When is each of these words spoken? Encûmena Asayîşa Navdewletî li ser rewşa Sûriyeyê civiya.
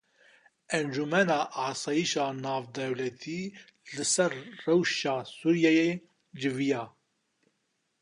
Encûmena 0.77 1.39
Asayîşa 1.67 2.27
Navdewletî 2.43 3.41
li 3.93 4.05
ser 4.13 4.33
rewşa 4.65 5.15
Sûriyeyê 5.37 5.89
civiya. 6.39 6.83